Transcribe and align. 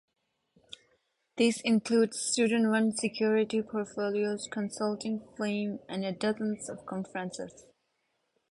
These 1.37 1.61
include 1.61 2.15
student-run 2.15 2.93
security 2.95 3.61
portfolios, 3.61 4.47
consulting 4.51 5.19
firms, 5.37 5.79
and 5.87 6.17
dozens 6.17 6.69
of 6.69 6.87
conferences. 6.87 7.67